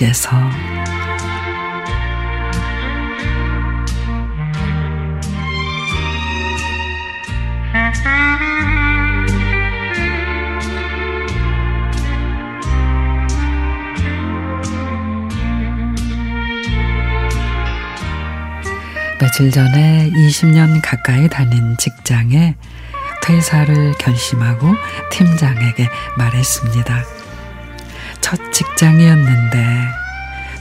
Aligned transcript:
속에서 0.00 0.30
며칠 19.18 19.50
전에 19.50 20.10
20년 20.10 20.80
가까이 20.82 21.28
다닌 21.28 21.76
직장에 21.78 22.54
퇴사를 23.22 23.92
결심하고 23.98 24.66
팀장에게 25.10 25.88
말했습니다. 26.16 27.19
첫 28.30 28.52
직장이었는데 28.52 29.88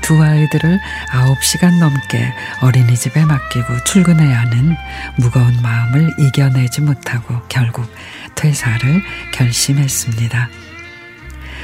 두 0.00 0.22
아이들을 0.22 0.78
9시간 1.10 1.80
넘게 1.80 2.32
어린이집에 2.62 3.24
맡기고 3.24 3.82
출근해야 3.82 4.42
하는 4.42 4.76
무거운 5.16 5.60
마음을 5.60 6.12
이겨내지 6.16 6.82
못하고 6.82 7.42
결국 7.48 7.92
퇴사를 8.36 9.02
결심했습니다. 9.32 10.48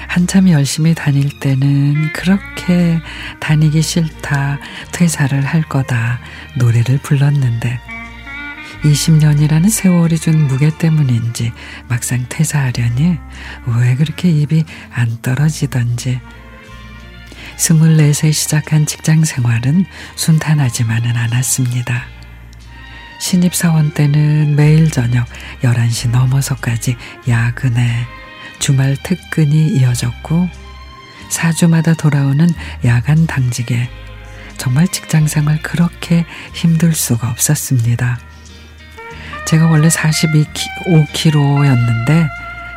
한참 0.08 0.48
열심히 0.48 0.92
다닐 0.92 1.38
때는 1.38 2.12
그렇게 2.12 2.98
다니기 3.38 3.80
싫다, 3.80 4.58
퇴사를 4.90 5.40
할 5.46 5.62
거다, 5.62 6.18
노래를 6.56 6.98
불렀는데 6.98 7.91
20년이라는 8.82 9.70
세월이 9.70 10.18
준 10.18 10.46
무게 10.48 10.70
때문인지 10.76 11.52
막상 11.88 12.26
퇴사하려니 12.28 13.16
왜 13.66 13.94
그렇게 13.94 14.28
입이 14.28 14.64
안 14.92 15.20
떨어지던지 15.22 16.20
24세 17.56 18.32
시작한 18.32 18.86
직장 18.86 19.24
생활은 19.24 19.84
순탄하지만은 20.16 21.16
않았습니다. 21.16 22.04
신입사원 23.20 23.94
때는 23.94 24.56
매일 24.56 24.90
저녁 24.90 25.26
11시 25.62 26.10
넘어서까지 26.10 26.96
야근에 27.28 28.06
주말 28.58 28.96
특근이 29.04 29.68
이어졌고 29.78 30.48
4주마다 31.30 31.96
돌아오는 31.96 32.48
야간 32.84 33.26
당직에 33.26 33.88
정말 34.58 34.88
직장 34.88 35.28
생활 35.28 35.62
그렇게 35.62 36.26
힘들 36.52 36.92
수가 36.92 37.30
없었습니다. 37.30 38.31
제가 39.46 39.66
원래 39.66 39.88
42kg였는데 39.88 42.28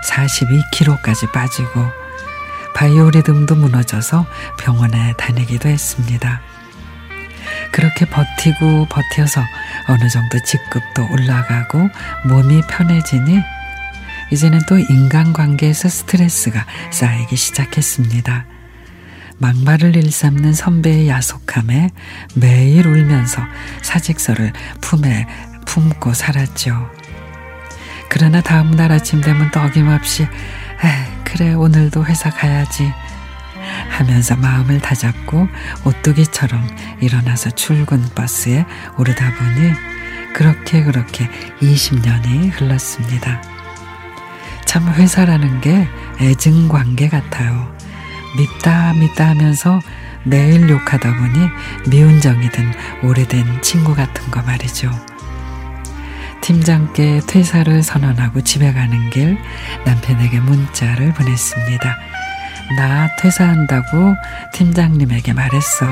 42kg까지 0.10 1.32
빠지고 1.32 1.86
바이오리듬도 2.74 3.56
무너져서 3.56 4.26
병원에 4.60 5.14
다니기도 5.18 5.70
했습니다. 5.70 6.42
그렇게 7.72 8.06
버티고 8.06 8.88
버텨서 8.90 9.42
어느 9.88 10.10
정도 10.10 10.38
직급도 10.44 11.08
올라가고 11.12 11.90
몸이 12.26 12.62
편해지니 12.70 13.42
이제는 14.32 14.60
또 14.68 14.78
인간관계에서 14.78 15.90
스트레스가 15.90 16.66
쌓이기 16.92 17.36
시작했습니다. 17.36 18.46
막말을 19.38 19.96
일삼는 19.96 20.54
선배의 20.54 21.10
야속함에 21.10 21.92
매일 22.36 22.88
울면서 22.88 23.42
사직서를 23.82 24.54
품에 24.82 25.28
품고 25.76 26.14
살았죠. 26.14 26.90
그러나 28.08 28.40
다음날 28.40 28.94
아침 28.94 29.20
되면 29.20 29.52
또 29.52 29.60
어김없이 29.60 30.24
에 30.24 30.28
그래 31.26 31.54
오늘도 31.54 32.06
회사 32.06 32.30
가야지 32.30 32.94
하면서 33.90 34.38
마음을 34.38 34.80
다잡고 34.80 35.50
오뚜기처럼 35.84 36.66
일어나서 37.02 37.50
출근 37.52 38.02
버스에 38.16 38.66
오르다 38.98 39.34
보니 39.34 39.74
그렇게 40.34 40.82
그렇게 40.82 41.30
20년이 41.60 42.52
흘렀습니다. 42.54 43.42
참 44.64 44.88
회사라는 44.94 45.60
게 45.60 45.90
애증 46.22 46.70
관계 46.70 47.10
같아요. 47.10 47.76
밉다 48.38 48.94
밉다 48.94 49.28
하면서 49.28 49.82
매일 50.24 50.70
욕하다 50.70 51.16
보니 51.18 51.50
미운 51.90 52.22
정이 52.22 52.50
든 52.50 52.72
오래된 53.04 53.62
친구 53.62 53.94
같은 53.94 54.32
거 54.32 54.42
말이죠. 54.42 55.15
팀장께 56.46 57.22
퇴사를 57.26 57.82
선언하고 57.82 58.42
집에 58.42 58.72
가는 58.72 59.10
길 59.10 59.36
남편에게 59.84 60.40
문자를 60.42 61.12
보냈습니다. 61.12 61.98
나 62.78 63.16
퇴사한다고 63.16 64.16
팀장님에게 64.54 65.34
말했어. 65.34 65.88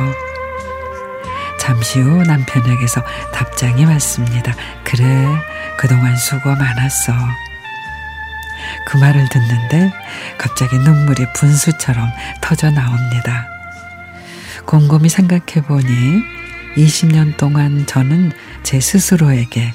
잠시 1.59 2.01
후 2.01 2.21
남편에게서 2.21 3.03
답장이 3.33 3.85
왔습니다. 3.85 4.53
그래, 4.83 5.27
그동안 5.75 6.15
수고 6.15 6.51
많았어. 6.51 7.13
그 8.85 8.97
말을 8.97 9.27
듣는데 9.29 9.91
갑자기 10.37 10.77
눈물이 10.77 11.33
분수처럼 11.33 12.11
터져 12.41 12.69
나옵니다. 12.69 13.47
곰곰이 14.67 15.09
생각해 15.09 15.65
보니 15.67 16.21
20년 16.75 17.37
동안 17.37 17.87
저는 17.87 18.33
제 18.61 18.79
스스로에게 18.79 19.73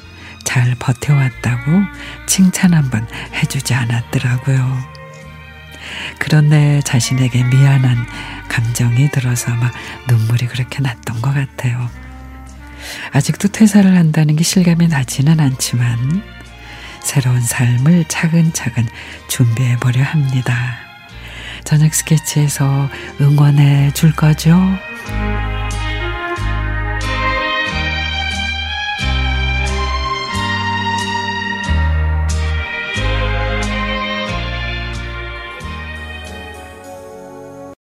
잘 0.49 0.75
버텨왔다고 0.77 1.71
칭찬 2.27 2.73
한번 2.73 3.07
해주지 3.35 3.75
않았더라고요. 3.75 4.79
그런 6.19 6.49
내 6.49 6.81
자신에게 6.81 7.45
미안한 7.45 8.07
감정이 8.49 9.11
들어서 9.11 9.55
막 9.57 9.71
눈물이 10.09 10.47
그렇게 10.47 10.81
났던 10.81 11.21
것 11.21 11.35
같아요. 11.35 11.91
아직도 13.13 13.49
퇴사를 13.49 13.95
한다는 13.95 14.37
게 14.37 14.43
실감이 14.43 14.89
나지는 14.89 15.39
않지만 15.39 16.23
새로운 17.03 17.43
삶을 17.43 18.07
차근차근 18.09 18.89
준비해 19.29 19.77
보려 19.77 20.03
합니다. 20.03 20.79
저녁 21.65 21.95
스케치에서 21.95 22.89
응원해 23.21 23.91
줄 23.93 24.13
거죠? 24.13 24.59